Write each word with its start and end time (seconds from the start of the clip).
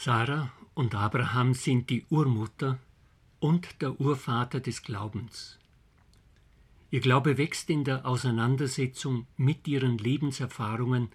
Sarah 0.00 0.52
und 0.74 0.94
Abraham 0.94 1.54
sind 1.54 1.90
die 1.90 2.06
Urmutter 2.08 2.78
und 3.40 3.82
der 3.82 4.00
Urvater 4.00 4.60
des 4.60 4.84
Glaubens. 4.84 5.58
Ihr 6.92 7.00
Glaube 7.00 7.36
wächst 7.36 7.68
in 7.68 7.82
der 7.82 8.06
Auseinandersetzung 8.06 9.26
mit 9.36 9.66
ihren 9.66 9.98
Lebenserfahrungen 9.98 11.10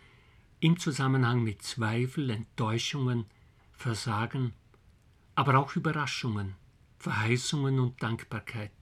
im 0.59 0.77
Zusammenhang 0.77 1.41
mit 1.43 1.61
Zweifel, 1.61 2.29
Enttäuschungen, 2.29 3.23
Versagen, 3.71 4.51
aber 5.33 5.59
auch 5.59 5.77
Überraschungen, 5.77 6.55
Verheißungen 6.99 7.79
und 7.79 8.03
Dankbarkeit. 8.03 8.73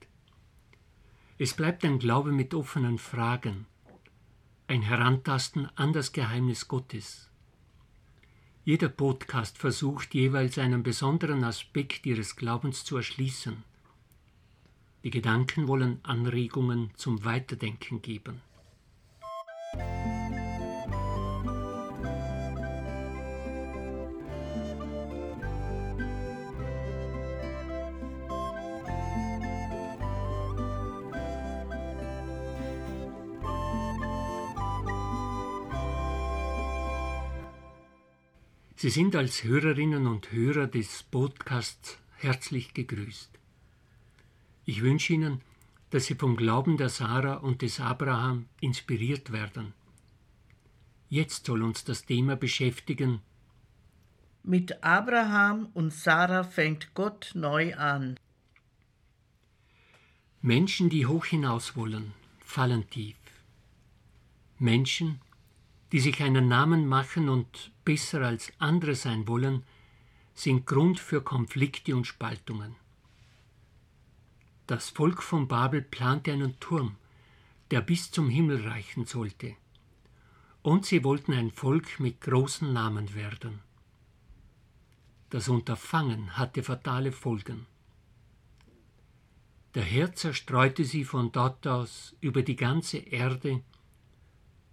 Es 1.37 1.53
bleibt 1.53 1.85
ein 1.85 1.99
Glaube 1.99 2.31
mit 2.31 2.55
offenen 2.55 2.97
Fragen, 2.97 3.67
ein 4.65 4.81
Herantasten 4.81 5.69
an 5.75 5.93
das 5.93 6.11
Geheimnis 6.11 6.67
Gottes. 6.67 7.30
Jeder 8.63 8.89
Podcast 8.89 9.57
versucht 9.57 10.13
jeweils 10.13 10.59
einen 10.59 10.83
besonderen 10.83 11.43
Aspekt 11.43 12.05
ihres 12.05 12.35
Glaubens 12.35 12.83
zu 12.85 12.95
erschließen. 12.95 13.63
Die 15.03 15.09
Gedanken 15.09 15.67
wollen 15.67 15.99
Anregungen 16.03 16.91
zum 16.95 17.25
Weiterdenken 17.25 18.03
geben. 18.03 18.41
Sie 38.81 38.89
sind 38.89 39.15
als 39.15 39.43
Hörerinnen 39.43 40.07
und 40.07 40.31
Hörer 40.31 40.65
des 40.65 41.03
Podcasts 41.03 41.99
herzlich 42.17 42.73
gegrüßt. 42.73 43.29
Ich 44.65 44.81
wünsche 44.81 45.13
Ihnen, 45.13 45.41
dass 45.91 46.07
Sie 46.07 46.15
vom 46.15 46.35
Glauben 46.35 46.77
der 46.77 46.89
Sarah 46.89 47.35
und 47.35 47.61
des 47.61 47.79
Abraham 47.79 48.47
inspiriert 48.59 49.31
werden. 49.31 49.73
Jetzt 51.09 51.45
soll 51.45 51.61
uns 51.61 51.83
das 51.83 52.07
Thema 52.07 52.35
beschäftigen. 52.35 53.21
Mit 54.41 54.83
Abraham 54.83 55.69
und 55.75 55.93
Sarah 55.93 56.43
fängt 56.43 56.95
Gott 56.95 57.33
neu 57.35 57.75
an. 57.75 58.19
Menschen, 60.41 60.89
die 60.89 61.05
hoch 61.05 61.25
hinaus 61.25 61.75
wollen, 61.75 62.13
fallen 62.39 62.89
tief. 62.89 63.17
Menschen, 64.57 65.21
die 65.91 65.99
sich 65.99 66.21
einen 66.21 66.47
Namen 66.47 66.87
machen 66.87 67.29
und 67.29 67.71
besser 67.83 68.21
als 68.21 68.51
andere 68.59 68.95
sein 68.95 69.27
wollen, 69.27 69.63
sind 70.33 70.65
Grund 70.65 70.99
für 70.99 71.21
Konflikte 71.21 71.95
und 71.95 72.07
Spaltungen. 72.07 72.75
Das 74.67 74.89
Volk 74.89 75.21
von 75.21 75.47
Babel 75.47 75.81
plante 75.81 76.31
einen 76.31 76.59
Turm, 76.59 76.95
der 77.71 77.81
bis 77.81 78.11
zum 78.11 78.29
Himmel 78.29 78.67
reichen 78.67 79.05
sollte. 79.05 79.55
Und 80.61 80.85
sie 80.85 81.03
wollten 81.03 81.33
ein 81.33 81.51
Volk 81.51 81.99
mit 81.99 82.21
großen 82.21 82.71
Namen 82.71 83.13
werden. 83.15 83.59
Das 85.29 85.49
Unterfangen 85.49 86.37
hatte 86.37 86.63
fatale 86.63 87.11
Folgen. 87.11 87.65
Der 89.73 89.83
Herr 89.83 90.13
zerstreute 90.13 90.83
sie 90.83 91.05
von 91.05 91.31
dort 91.31 91.65
aus 91.65 92.15
über 92.19 92.43
die 92.43 92.57
ganze 92.57 92.97
Erde 92.97 93.61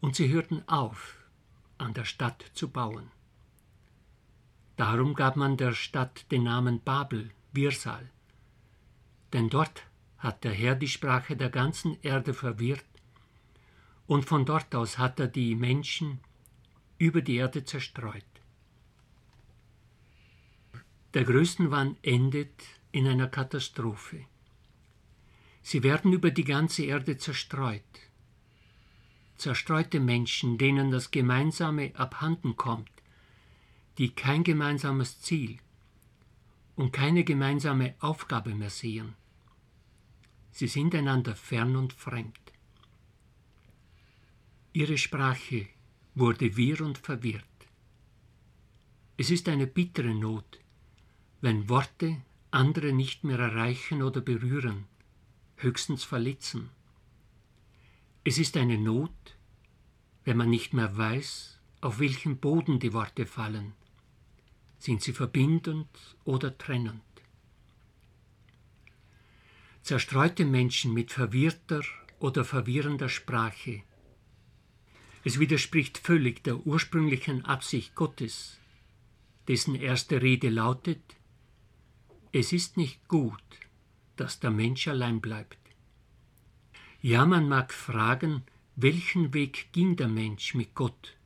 und 0.00 0.16
sie 0.16 0.28
hörten 0.28 0.66
auf, 0.68 1.16
an 1.78 1.94
der 1.94 2.04
Stadt 2.04 2.44
zu 2.54 2.68
bauen. 2.68 3.10
Darum 4.76 5.14
gab 5.14 5.36
man 5.36 5.56
der 5.56 5.72
Stadt 5.72 6.30
den 6.30 6.44
Namen 6.44 6.80
Babel, 6.80 7.30
Wirsal, 7.52 8.10
denn 9.32 9.48
dort 9.48 9.82
hat 10.18 10.44
der 10.44 10.52
Herr 10.52 10.74
die 10.74 10.88
Sprache 10.88 11.36
der 11.36 11.50
ganzen 11.50 11.98
Erde 12.02 12.34
verwirrt, 12.34 12.84
und 14.06 14.24
von 14.24 14.46
dort 14.46 14.74
aus 14.74 14.98
hat 14.98 15.20
er 15.20 15.28
die 15.28 15.54
Menschen 15.54 16.20
über 16.98 17.20
die 17.22 17.36
Erde 17.36 17.64
zerstreut. 17.64 18.24
Der 21.14 21.24
Größenwahn 21.24 21.96
endet 22.02 22.62
in 22.92 23.06
einer 23.06 23.28
Katastrophe. 23.28 24.24
Sie 25.62 25.82
werden 25.82 26.12
über 26.12 26.30
die 26.30 26.44
ganze 26.44 26.84
Erde 26.84 27.18
zerstreut, 27.18 27.82
zerstreute 29.38 30.00
Menschen, 30.00 30.58
denen 30.58 30.90
das 30.90 31.10
Gemeinsame 31.10 31.92
abhanden 31.94 32.56
kommt, 32.56 32.90
die 33.96 34.10
kein 34.10 34.44
gemeinsames 34.44 35.20
Ziel 35.20 35.58
und 36.76 36.92
keine 36.92 37.24
gemeinsame 37.24 37.94
Aufgabe 38.00 38.54
mehr 38.54 38.70
sehen. 38.70 39.14
Sie 40.50 40.68
sind 40.68 40.94
einander 40.94 41.34
fern 41.36 41.76
und 41.76 41.92
fremd. 41.92 42.38
Ihre 44.72 44.98
Sprache 44.98 45.66
wurde 46.14 46.56
wirr 46.56 46.80
und 46.82 46.98
verwirrt. 46.98 47.44
Es 49.16 49.30
ist 49.30 49.48
eine 49.48 49.66
bittere 49.66 50.14
Not, 50.14 50.60
wenn 51.40 51.68
Worte 51.68 52.22
andere 52.50 52.92
nicht 52.92 53.24
mehr 53.24 53.38
erreichen 53.38 54.02
oder 54.02 54.20
berühren, 54.20 54.84
höchstens 55.56 56.04
verletzen. 56.04 56.70
Es 58.30 58.36
ist 58.36 58.58
eine 58.58 58.76
Not, 58.76 59.38
wenn 60.24 60.36
man 60.36 60.50
nicht 60.50 60.74
mehr 60.74 60.94
weiß, 60.94 61.58
auf 61.80 61.98
welchem 61.98 62.36
Boden 62.36 62.78
die 62.78 62.92
Worte 62.92 63.24
fallen. 63.24 63.72
Sind 64.78 65.00
sie 65.00 65.14
verbindend 65.14 65.88
oder 66.24 66.58
trennend? 66.58 67.00
Zerstreute 69.80 70.44
Menschen 70.44 70.92
mit 70.92 71.10
verwirrter 71.10 71.80
oder 72.18 72.44
verwirrender 72.44 73.08
Sprache. 73.08 73.82
Es 75.24 75.38
widerspricht 75.38 75.96
völlig 75.96 76.44
der 76.44 76.66
ursprünglichen 76.66 77.46
Absicht 77.46 77.94
Gottes, 77.94 78.60
dessen 79.48 79.74
erste 79.74 80.20
Rede 80.20 80.50
lautet, 80.50 81.16
es 82.32 82.52
ist 82.52 82.76
nicht 82.76 83.08
gut, 83.08 83.48
dass 84.16 84.38
der 84.38 84.50
Mensch 84.50 84.86
allein 84.86 85.22
bleibt. 85.22 85.67
Ja, 87.00 87.24
man 87.26 87.48
mag 87.48 87.72
fragen, 87.72 88.42
welchen 88.74 89.32
Weg 89.32 89.68
ging 89.70 89.94
der 89.94 90.08
Mensch 90.08 90.54
mit 90.54 90.74
Gott 90.74 91.16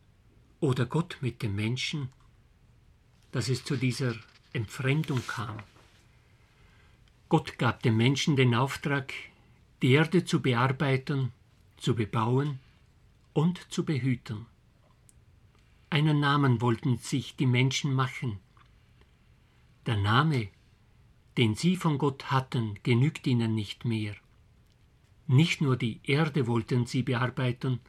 oder 0.60 0.84
Gott 0.84 1.16
mit 1.22 1.42
dem 1.42 1.54
Menschen, 1.54 2.10
dass 3.30 3.48
es 3.48 3.64
zu 3.64 3.76
dieser 3.78 4.14
Entfremdung 4.52 5.26
kam. 5.26 5.56
Gott 7.30 7.58
gab 7.58 7.82
dem 7.82 7.96
Menschen 7.96 8.36
den 8.36 8.54
Auftrag, 8.54 9.14
die 9.80 9.92
Erde 9.92 10.26
zu 10.26 10.42
bearbeiten, 10.42 11.32
zu 11.78 11.94
bebauen 11.94 12.60
und 13.32 13.72
zu 13.72 13.86
behüten. 13.86 14.44
Einen 15.88 16.20
Namen 16.20 16.60
wollten 16.60 16.98
sich 16.98 17.34
die 17.36 17.46
Menschen 17.46 17.94
machen. 17.94 18.40
Der 19.86 19.96
Name, 19.96 20.48
den 21.38 21.54
sie 21.54 21.76
von 21.76 21.96
Gott 21.96 22.30
hatten, 22.30 22.78
genügt 22.82 23.26
ihnen 23.26 23.54
nicht 23.54 23.86
mehr. 23.86 24.14
Nicht 25.26 25.60
nur 25.60 25.76
die 25.76 26.00
Erde 26.02 26.46
wollten 26.46 26.86
sie 26.86 27.02
bearbeiten, 27.02 27.80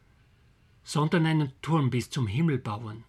sondern 0.83 1.25
einen 1.25 1.51
Turm 1.61 1.89
bis 1.89 2.09
zum 2.09 2.27
Himmel 2.27 2.57
bauen. 2.57 3.03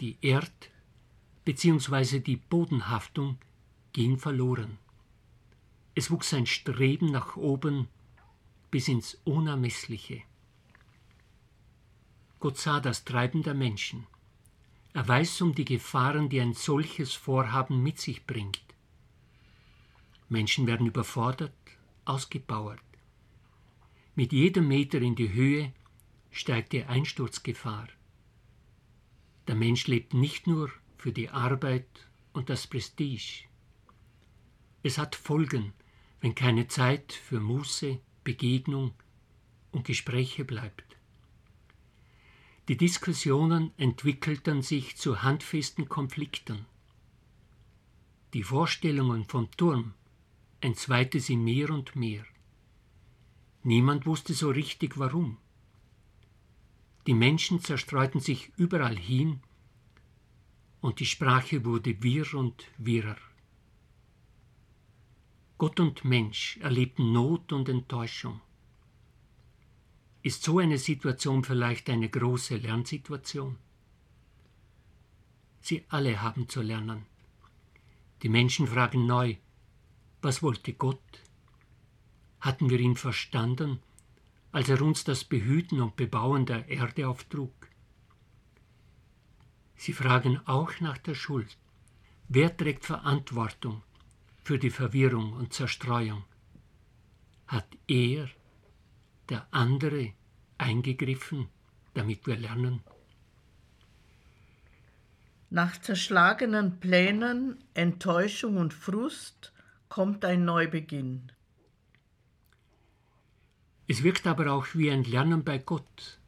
Die 0.00 0.18
Erd- 0.20 0.70
bzw. 1.44 2.20
die 2.20 2.36
Bodenhaftung 2.36 3.38
ging 3.92 4.18
verloren. 4.18 4.78
Es 5.94 6.10
wuchs 6.10 6.32
ein 6.32 6.46
Streben 6.46 7.10
nach 7.10 7.36
oben 7.36 7.88
bis 8.70 8.88
ins 8.88 9.20
Unermessliche. 9.24 10.22
Gott 12.40 12.58
sah 12.58 12.80
das 12.80 13.04
Treiben 13.04 13.42
der 13.42 13.54
Menschen. 13.54 14.06
Er 14.94 15.06
weiß 15.06 15.42
um 15.42 15.54
die 15.54 15.64
Gefahren, 15.64 16.28
die 16.28 16.40
ein 16.40 16.54
solches 16.54 17.12
Vorhaben 17.12 17.82
mit 17.82 18.00
sich 18.00 18.26
bringt. 18.26 18.62
Menschen 20.28 20.66
werden 20.66 20.86
überfordert, 20.86 21.52
ausgebauert. 22.04 22.80
Mit 24.14 24.32
jedem 24.32 24.68
Meter 24.68 25.00
in 25.00 25.14
die 25.14 25.32
Höhe 25.32 25.72
steigt 26.30 26.72
die 26.72 26.84
Einsturzgefahr. 26.84 27.88
Der 29.46 29.54
Mensch 29.54 29.86
lebt 29.86 30.14
nicht 30.14 30.46
nur 30.46 30.70
für 30.98 31.12
die 31.12 31.30
Arbeit 31.30 31.86
und 32.32 32.48
das 32.48 32.66
Prestige. 32.66 33.44
Es 34.82 34.98
hat 34.98 35.14
Folgen, 35.14 35.72
wenn 36.20 36.34
keine 36.34 36.68
Zeit 36.68 37.12
für 37.12 37.40
Muße, 37.40 38.00
Begegnung 38.24 38.94
und 39.72 39.84
Gespräche 39.84 40.44
bleibt. 40.44 40.84
Die 42.68 42.76
Diskussionen 42.76 43.72
entwickelten 43.76 44.62
sich 44.62 44.96
zu 44.96 45.22
handfesten 45.22 45.88
Konflikten. 45.88 46.64
Die 48.34 48.44
Vorstellungen 48.44 49.24
vom 49.24 49.50
Turm 49.56 49.94
entzweite 50.62 51.20
sie 51.20 51.36
mehr 51.36 51.70
und 51.70 51.96
mehr. 51.96 52.24
Niemand 53.62 54.06
wusste 54.06 54.34
so 54.34 54.50
richtig 54.50 54.98
warum. 54.98 55.38
Die 57.06 57.14
Menschen 57.14 57.60
zerstreuten 57.60 58.20
sich 58.20 58.52
überall 58.56 58.96
hin, 58.96 59.40
und 60.80 60.98
die 60.98 61.06
Sprache 61.06 61.64
wurde 61.64 62.02
wirr 62.02 62.34
und 62.34 62.64
wirrer. 62.76 63.16
Gott 65.58 65.78
und 65.78 66.04
Mensch 66.04 66.56
erlebten 66.56 67.12
Not 67.12 67.52
und 67.52 67.68
Enttäuschung. 67.68 68.40
Ist 70.22 70.42
so 70.42 70.58
eine 70.58 70.78
Situation 70.78 71.44
vielleicht 71.44 71.88
eine 71.88 72.08
große 72.08 72.56
Lernsituation? 72.56 73.58
Sie 75.60 75.84
alle 75.88 76.20
haben 76.20 76.48
zu 76.48 76.62
lernen. 76.62 77.06
Die 78.22 78.28
Menschen 78.28 78.66
fragen 78.66 79.06
neu, 79.06 79.36
was 80.22 80.42
wollte 80.42 80.72
Gott? 80.72 81.22
Hatten 82.40 82.70
wir 82.70 82.80
ihn 82.80 82.96
verstanden, 82.96 83.80
als 84.52 84.68
er 84.68 84.80
uns 84.82 85.04
das 85.04 85.24
Behüten 85.24 85.80
und 85.80 85.96
Bebauen 85.96 86.46
der 86.46 86.68
Erde 86.68 87.08
auftrug? 87.08 87.52
Sie 89.76 89.92
fragen 89.92 90.40
auch 90.46 90.78
nach 90.80 90.98
der 90.98 91.14
Schuld. 91.14 91.56
Wer 92.28 92.56
trägt 92.56 92.84
Verantwortung 92.84 93.82
für 94.44 94.58
die 94.58 94.70
Verwirrung 94.70 95.32
und 95.32 95.52
Zerstreuung? 95.52 96.24
Hat 97.46 97.66
er, 97.86 98.28
der 99.28 99.46
andere, 99.50 100.12
eingegriffen, 100.58 101.48
damit 101.94 102.26
wir 102.26 102.36
lernen? 102.36 102.82
Nach 105.50 105.78
zerschlagenen 105.80 106.80
Plänen, 106.80 107.62
Enttäuschung 107.74 108.56
und 108.56 108.72
Frust 108.72 109.52
kommt 109.92 110.24
ein 110.24 110.46
Neubeginn. 110.46 111.32
Es 113.86 114.02
wirkt 114.02 114.26
aber 114.26 114.50
auch 114.50 114.68
wie 114.72 114.90
ein 114.90 115.04
Lernen 115.04 115.44
bei 115.44 115.58
Gott. 115.58 116.18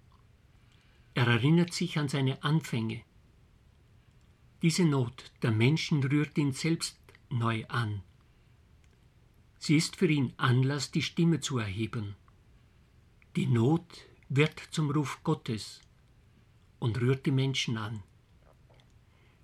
Er 1.15 1.29
erinnert 1.29 1.73
sich 1.73 1.99
an 1.99 2.11
seine 2.11 2.45
Anfänge. 2.45 3.01
Diese 4.61 4.85
Not 4.85 5.33
der 5.41 5.51
Menschen 5.51 6.05
rührt 6.05 6.37
ihn 6.37 6.53
selbst 6.53 6.99
neu 7.31 7.65
an. 7.69 8.03
Sie 9.59 9.77
ist 9.77 9.97
für 9.97 10.09
ihn 10.09 10.35
Anlass, 10.37 10.91
die 10.91 11.01
Stimme 11.01 11.41
zu 11.41 11.57
erheben. 11.57 12.17
Die 13.35 13.47
Not 13.47 14.05
wird 14.29 14.61
zum 14.73 14.91
Ruf 14.91 15.21
Gottes 15.25 15.81
und 16.81 17.01
rührt 17.01 17.25
die 17.25 17.31
Menschen 17.31 17.79
an. 17.79 18.03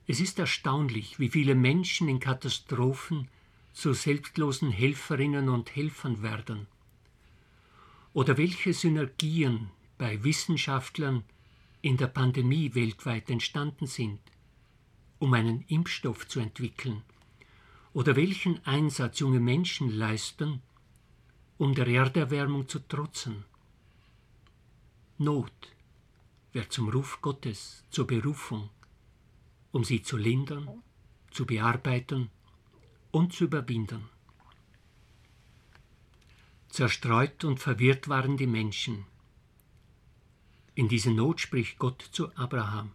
Es 0.06 0.20
ist 0.20 0.38
erstaunlich, 0.38 1.18
wie 1.18 1.30
viele 1.30 1.54
Menschen 1.54 2.06
in 2.06 2.20
Katastrophen 2.20 3.30
zu 3.72 3.92
selbstlosen 3.92 4.70
Helferinnen 4.70 5.48
und 5.48 5.74
Helfern 5.74 6.22
werden. 6.22 6.66
Oder 8.12 8.36
welche 8.36 8.72
Synergien 8.72 9.70
bei 9.98 10.22
Wissenschaftlern 10.24 11.24
in 11.82 11.96
der 11.96 12.08
Pandemie 12.08 12.74
weltweit 12.74 13.30
entstanden 13.30 13.86
sind, 13.86 14.20
um 15.18 15.32
einen 15.34 15.64
Impfstoff 15.68 16.26
zu 16.26 16.40
entwickeln. 16.40 17.02
Oder 17.92 18.16
welchen 18.16 18.64
Einsatz 18.66 19.20
junge 19.20 19.40
Menschen 19.40 19.90
leisten, 19.90 20.62
um 21.58 21.74
der 21.74 21.86
Erderwärmung 21.86 22.68
zu 22.68 22.80
trotzen. 22.80 23.44
Not 25.18 25.52
wird 26.52 26.72
zum 26.72 26.88
Ruf 26.88 27.20
Gottes, 27.20 27.84
zur 27.90 28.06
Berufung 28.06 28.70
um 29.72 29.84
sie 29.84 30.02
zu 30.02 30.16
lindern, 30.16 30.82
zu 31.30 31.46
bearbeiten 31.46 32.30
und 33.10 33.32
zu 33.32 33.44
überwinden. 33.44 34.08
Zerstreut 36.68 37.44
und 37.44 37.58
verwirrt 37.58 38.08
waren 38.08 38.36
die 38.36 38.46
Menschen. 38.46 39.04
In 40.74 40.88
diese 40.88 41.10
Not 41.10 41.40
spricht 41.40 41.78
Gott 41.78 42.00
zu 42.12 42.34
Abraham. 42.36 42.92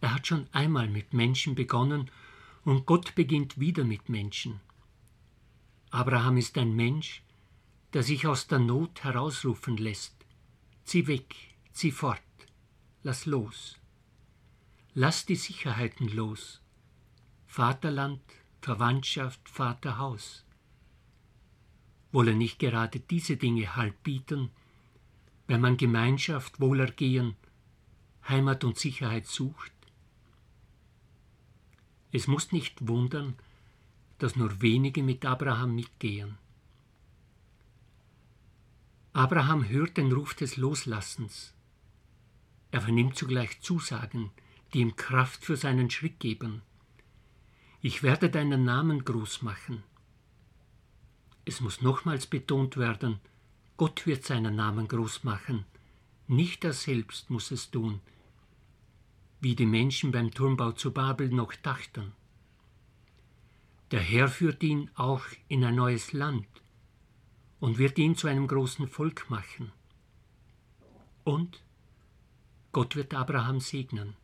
Er 0.00 0.14
hat 0.14 0.26
schon 0.28 0.46
einmal 0.52 0.88
mit 0.88 1.12
Menschen 1.12 1.54
begonnen 1.54 2.10
und 2.64 2.86
Gott 2.86 3.14
beginnt 3.14 3.58
wieder 3.58 3.84
mit 3.84 4.08
Menschen. 4.08 4.60
Abraham 5.90 6.36
ist 6.36 6.56
ein 6.58 6.74
Mensch, 6.76 7.22
der 7.92 8.02
sich 8.02 8.26
aus 8.26 8.46
der 8.46 8.58
Not 8.58 9.02
herausrufen 9.02 9.76
lässt. 9.76 10.14
Zieh 10.84 11.06
weg, 11.06 11.34
zieh 11.72 11.90
fort, 11.90 12.22
lass 13.02 13.26
los. 13.26 13.78
Lass 14.94 15.26
die 15.26 15.36
Sicherheiten 15.36 16.08
los. 16.08 16.60
Vaterland, 17.46 18.22
Verwandtschaft, 18.60 19.48
Vaterhaus. 19.48 20.44
Wolle 22.12 22.34
nicht 22.34 22.58
gerade 22.58 23.00
diese 23.00 23.36
Dinge 23.36 23.76
Halt 23.76 24.02
bieten, 24.02 24.50
wenn 25.46 25.60
man 25.60 25.76
Gemeinschaft, 25.76 26.60
Wohlergehen, 26.60 27.36
Heimat 28.28 28.64
und 28.64 28.78
Sicherheit 28.78 29.26
sucht? 29.26 29.72
Es 32.12 32.26
muss 32.26 32.52
nicht 32.52 32.88
wundern, 32.88 33.36
dass 34.18 34.36
nur 34.36 34.60
wenige 34.60 35.02
mit 35.02 35.24
Abraham 35.24 35.74
mitgehen. 35.74 36.38
Abraham 39.12 39.68
hört 39.68 39.96
den 39.96 40.12
Ruf 40.12 40.34
des 40.34 40.56
Loslassens. 40.56 41.54
Er 42.70 42.80
vernimmt 42.80 43.16
zugleich 43.16 43.60
Zusagen, 43.60 44.30
die 44.72 44.80
ihm 44.80 44.96
Kraft 44.96 45.44
für 45.44 45.56
seinen 45.56 45.90
Schritt 45.90 46.20
geben. 46.20 46.62
Ich 47.80 48.02
werde 48.02 48.28
deinen 48.28 48.64
Namen 48.64 49.04
groß 49.04 49.42
machen. 49.42 49.84
Es 51.44 51.60
muss 51.60 51.80
nochmals 51.80 52.26
betont 52.26 52.76
werden, 52.76 53.20
Gott 53.76 54.06
wird 54.06 54.24
seinen 54.24 54.56
Namen 54.56 54.88
groß 54.88 55.22
machen, 55.22 55.64
nicht 56.26 56.64
er 56.64 56.72
selbst 56.72 57.30
muss 57.30 57.52
es 57.52 57.70
tun, 57.70 58.00
wie 59.40 59.54
die 59.54 59.66
Menschen 59.66 60.10
beim 60.10 60.32
Turmbau 60.32 60.72
zu 60.72 60.92
Babel 60.92 61.28
noch 61.28 61.54
dachten. 61.54 62.12
Der 63.92 64.00
Herr 64.00 64.28
führt 64.28 64.62
ihn 64.62 64.90
auch 64.96 65.24
in 65.46 65.64
ein 65.64 65.76
neues 65.76 66.12
Land 66.12 66.48
und 67.60 67.78
wird 67.78 67.96
ihn 67.98 68.16
zu 68.16 68.26
einem 68.26 68.48
großen 68.48 68.88
Volk 68.88 69.30
machen. 69.30 69.70
Und 71.22 71.62
Gott 72.72 72.96
wird 72.96 73.14
Abraham 73.14 73.60
segnen. 73.60 74.16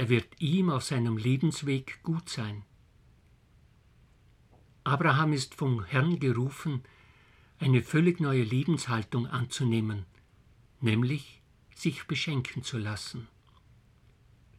Er 0.00 0.08
wird 0.08 0.40
ihm 0.40 0.70
auf 0.70 0.84
seinem 0.84 1.18
Lebensweg 1.18 2.02
gut 2.02 2.30
sein. 2.30 2.62
Abraham 4.82 5.34
ist 5.34 5.54
vom 5.54 5.84
Herrn 5.84 6.18
gerufen, 6.18 6.84
eine 7.58 7.82
völlig 7.82 8.18
neue 8.18 8.42
Lebenshaltung 8.42 9.26
anzunehmen, 9.26 10.06
nämlich 10.80 11.42
sich 11.74 12.06
beschenken 12.06 12.62
zu 12.62 12.78
lassen. 12.78 13.28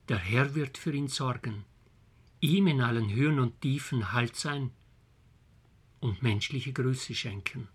Der 0.09 0.19
Herr 0.19 0.53
wird 0.53 0.77
für 0.77 0.93
ihn 0.93 1.07
sorgen, 1.07 1.65
ihm 2.39 2.67
in 2.67 2.79
allen 2.79 3.11
Höhen 3.11 3.39
und 3.39 3.61
Tiefen 3.61 4.11
Halt 4.11 4.35
sein 4.35 4.69
und 6.01 6.21
menschliche 6.21 6.71
Größe 6.71 7.15
schenken. 7.15 7.67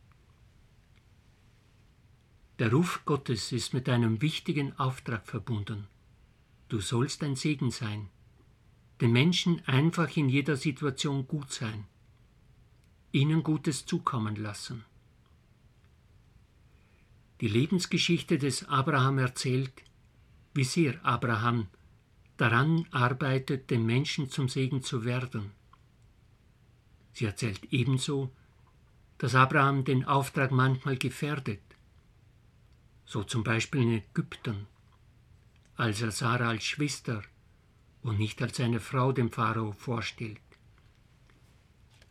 Der 2.60 2.70
Ruf 2.70 3.04
Gottes 3.04 3.50
ist 3.50 3.74
mit 3.74 3.88
einem 3.88 4.22
wichtigen 4.22 4.78
Auftrag 4.78 5.26
verbunden. 5.26 5.88
Du 6.68 6.80
sollst 6.80 7.22
ein 7.22 7.36
Segen 7.36 7.70
sein, 7.70 8.08
den 9.00 9.12
Menschen 9.12 9.62
einfach 9.66 10.16
in 10.16 10.28
jeder 10.28 10.56
Situation 10.56 11.28
gut 11.28 11.52
sein, 11.52 11.84
ihnen 13.12 13.44
Gutes 13.44 13.86
zukommen 13.86 14.34
lassen. 14.34 14.84
Die 17.40 17.48
Lebensgeschichte 17.48 18.38
des 18.38 18.68
Abraham 18.68 19.18
erzählt, 19.18 19.84
wie 20.54 20.64
sehr 20.64 21.04
Abraham 21.04 21.68
daran 22.36 22.86
arbeitet, 22.90 23.70
den 23.70 23.86
Menschen 23.86 24.30
zum 24.30 24.48
Segen 24.48 24.82
zu 24.82 25.04
werden. 25.04 25.52
Sie 27.12 27.26
erzählt 27.26 27.72
ebenso, 27.72 28.32
dass 29.18 29.34
Abraham 29.34 29.84
den 29.84 30.04
Auftrag 30.04 30.50
manchmal 30.50 30.96
gefährdet, 30.96 31.62
so 33.04 33.22
zum 33.22 33.44
Beispiel 33.44 33.82
in 33.82 33.92
Ägypten 33.92 34.66
als 35.76 36.00
er 36.00 36.10
Sarah 36.10 36.48
als 36.50 36.64
Schwester 36.64 37.22
und 38.02 38.18
nicht 38.18 38.40
als 38.42 38.56
seine 38.56 38.80
Frau 38.80 39.12
dem 39.12 39.30
Pharao 39.30 39.72
vorstellt. 39.72 40.40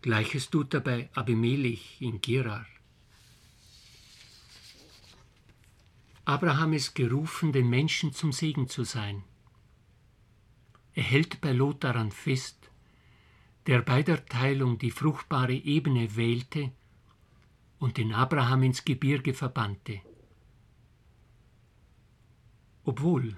Gleiches 0.02 0.50
tut 0.50 0.74
er 0.74 0.82
bei 0.82 1.10
Abimelech 1.14 2.00
in 2.00 2.22
Gerar. 2.22 2.68
Abraham 6.26 6.74
ist 6.74 6.96
gerufen, 6.96 7.52
den 7.52 7.70
Menschen 7.70 8.14
zum 8.14 8.32
Segen 8.32 8.68
zu 8.68 8.84
sein. 8.84 9.24
Er 10.94 11.04
hält 11.04 11.42
bei 11.42 11.52
Lot 11.52 11.84
daran 11.84 12.12
fest, 12.12 12.70
der 13.68 13.82
bei 13.82 14.04
der 14.04 14.26
Teilung 14.26 14.78
die 14.78 14.92
fruchtbare 14.92 15.54
Ebene 15.54 16.16
wählte 16.16 16.72
und 17.80 17.98
den 17.98 18.14
Abraham 18.14 18.64
ins 18.64 18.86
Gebirge 18.86 19.34
verbannte. 19.34 20.02
Obwohl 22.84 23.38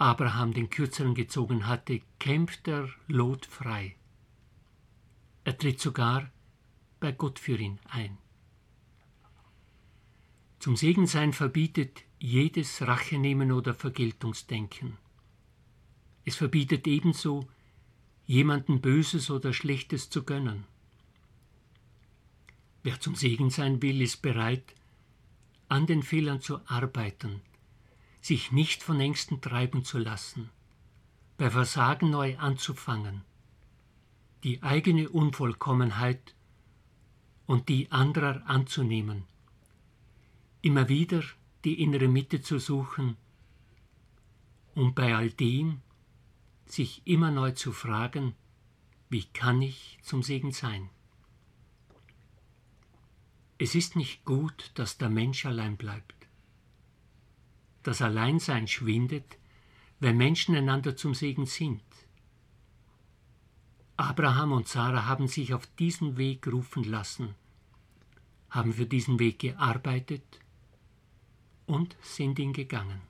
Abraham 0.00 0.54
den 0.54 0.70
Kürzeren 0.70 1.14
gezogen 1.14 1.66
hatte, 1.66 2.00
kämpft 2.18 2.66
er 2.68 2.88
Lot 3.06 3.44
frei. 3.44 3.96
Er 5.44 5.58
tritt 5.58 5.78
sogar 5.78 6.30
bei 7.00 7.12
Gott 7.12 7.38
für 7.38 7.58
ihn 7.58 7.78
ein. 7.84 8.16
Zum 10.58 10.76
Segensein 10.76 11.34
verbietet 11.34 12.02
jedes 12.18 12.80
Rachenehmen 12.80 13.52
oder 13.52 13.74
Vergeltungsdenken. 13.74 14.96
Es 16.24 16.36
verbietet 16.36 16.86
ebenso, 16.86 17.46
jemanden 18.26 18.80
Böses 18.80 19.30
oder 19.30 19.52
Schlechtes 19.52 20.08
zu 20.08 20.22
gönnen. 20.22 20.64
Wer 22.82 22.98
zum 23.00 23.16
Segen 23.16 23.50
sein 23.50 23.82
will, 23.82 24.00
ist 24.00 24.22
bereit, 24.22 24.74
an 25.68 25.86
den 25.86 26.02
Fehlern 26.02 26.40
zu 26.40 26.66
arbeiten, 26.66 27.42
sich 28.20 28.52
nicht 28.52 28.82
von 28.82 29.00
Ängsten 29.00 29.40
treiben 29.40 29.84
zu 29.84 29.98
lassen, 29.98 30.50
bei 31.38 31.50
Versagen 31.50 32.10
neu 32.10 32.36
anzufangen, 32.38 33.22
die 34.44 34.62
eigene 34.62 35.08
Unvollkommenheit 35.08 36.34
und 37.46 37.68
die 37.68 37.90
anderer 37.90 38.42
anzunehmen, 38.46 39.24
immer 40.62 40.88
wieder 40.88 41.22
die 41.64 41.82
innere 41.82 42.08
Mitte 42.08 42.42
zu 42.42 42.58
suchen 42.58 43.16
und 44.74 44.94
bei 44.94 45.14
all 45.14 45.30
dem 45.30 45.80
sich 46.66 47.02
immer 47.06 47.30
neu 47.30 47.52
zu 47.52 47.72
fragen, 47.72 48.34
wie 49.08 49.24
kann 49.24 49.60
ich 49.60 49.98
zum 50.02 50.22
Segen 50.22 50.52
sein? 50.52 50.88
Es 53.58 53.74
ist 53.74 53.96
nicht 53.96 54.24
gut, 54.24 54.70
dass 54.74 54.96
der 54.96 55.10
Mensch 55.10 55.44
allein 55.44 55.76
bleibt. 55.76 56.19
Das 57.82 58.02
Alleinsein 58.02 58.68
schwindet, 58.68 59.38
wenn 60.00 60.16
Menschen 60.16 60.54
einander 60.54 60.96
zum 60.96 61.14
Segen 61.14 61.46
sind. 61.46 61.82
Abraham 63.96 64.52
und 64.52 64.66
Sarah 64.66 65.06
haben 65.06 65.28
sich 65.28 65.52
auf 65.52 65.66
diesen 65.78 66.16
Weg 66.16 66.46
rufen 66.46 66.84
lassen, 66.84 67.34
haben 68.48 68.72
für 68.72 68.86
diesen 68.86 69.18
Weg 69.18 69.40
gearbeitet 69.40 70.40
und 71.66 71.96
sind 72.00 72.38
ihn 72.38 72.54
gegangen. 72.54 73.09